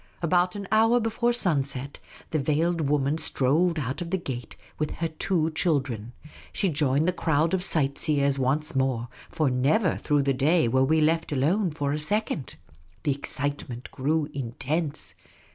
About 0.23 0.55
an 0.55 0.67
hour 0.71 0.99
before 0.99 1.31
sun 1.31 1.63
set 1.63 1.99
the 2.31 2.39
veiled 2.39 2.89
woman 2.89 3.19
strolled 3.19 3.77
out 3.77 4.01
of 4.01 4.09
the 4.09 4.17
gate 4.17 4.55
with 4.79 4.89
her 4.89 5.07
two 5.09 5.51
children. 5.51 6.11
She 6.51 6.69
joined 6.69 7.07
the 7.07 7.13
crowd 7.13 7.53
of 7.53 7.61
sight 7.63 7.99
seers 7.99 8.39
once 8.39 8.75
more, 8.75 9.09
for 9.29 9.51
never 9.51 9.97
through 9.97 10.23
the 10.23 10.33
day 10.33 10.67
were 10.67 10.83
we 10.83 11.01
left 11.01 11.31
alone 11.31 11.69
for 11.69 11.91
a 11.93 11.99
second. 11.99 12.55
The 13.03 13.11
excitement 13.13 13.91
grew 13.91 14.27
intense. 14.33 15.13